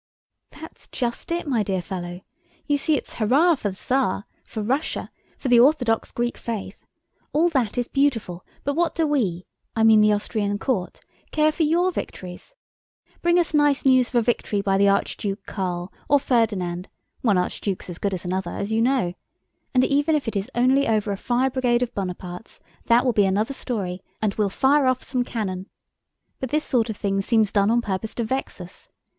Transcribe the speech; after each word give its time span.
"That's 0.59 0.87
just 0.87 1.31
it, 1.31 1.47
my 1.47 1.61
dear 1.61 1.79
fellow. 1.79 2.21
You 2.65 2.79
see 2.79 2.97
it's 2.97 3.13
hurrah 3.13 3.53
for 3.53 3.69
the 3.69 3.75
Tsar, 3.75 4.25
for 4.43 4.63
Russia, 4.63 5.11
for 5.37 5.47
the 5.47 5.59
Orthodox 5.59 6.09
Greek 6.11 6.39
faith! 6.39 6.87
All 7.33 7.49
that 7.49 7.77
is 7.77 7.87
beautiful, 7.87 8.43
but 8.63 8.73
what 8.75 8.95
do 8.95 9.05
we, 9.05 9.45
I 9.75 9.83
mean 9.83 10.01
the 10.01 10.11
Austrian 10.13 10.57
court, 10.57 11.01
care 11.29 11.51
for 11.51 11.61
your 11.61 11.91
victories? 11.91 12.55
Bring 13.21 13.37
us 13.37 13.53
nice 13.53 13.85
news 13.85 14.07
of 14.09 14.15
a 14.15 14.21
victory 14.23 14.59
by 14.59 14.79
the 14.79 14.89
Archduke 14.89 15.45
Karl 15.45 15.93
or 16.09 16.19
Ferdinand 16.19 16.89
(one 17.21 17.37
archduke's 17.37 17.87
as 17.87 17.99
good 17.99 18.15
as 18.15 18.25
another, 18.25 18.49
as 18.49 18.71
you 18.71 18.81
know) 18.81 19.13
and 19.71 19.83
even 19.83 20.15
if 20.15 20.27
it 20.27 20.35
is 20.35 20.49
only 20.55 20.87
over 20.87 21.11
a 21.11 21.15
fire 21.15 21.51
brigade 21.51 21.83
of 21.83 21.93
Bonaparte's, 21.93 22.59
that 22.87 23.05
will 23.05 23.13
be 23.13 23.25
another 23.27 23.53
story 23.53 24.01
and 24.19 24.33
we'll 24.33 24.49
fire 24.49 24.87
off 24.87 25.03
some 25.03 25.23
cannon! 25.23 25.69
But 26.39 26.49
this 26.49 26.65
sort 26.65 26.89
of 26.89 26.97
thing 26.97 27.21
seems 27.21 27.51
done 27.51 27.69
on 27.69 27.83
purpose 27.83 28.15
to 28.15 28.23
vex 28.23 28.59
us. 28.59 28.89